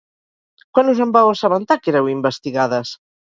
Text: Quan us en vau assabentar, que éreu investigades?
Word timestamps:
Quan 0.77 0.89
us 0.93 1.01
en 1.05 1.11
vau 1.17 1.29
assabentar, 1.33 1.77
que 1.83 1.93
éreu 1.95 2.11
investigades? 2.15 2.97